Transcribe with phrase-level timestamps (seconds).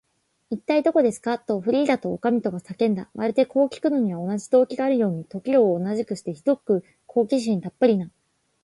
[0.49, 3.11] 「いったい、どこですか？」と、フリーダとおかみとが叫んだ。
[3.13, 8.09] まるで、こうきくのには同じ動機があるかのように、時を同じくして、ひどく好奇心たっぷりな